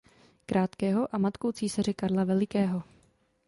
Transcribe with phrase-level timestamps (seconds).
[0.45, 2.83] Krátkého a matkou císaře Karla Velikého.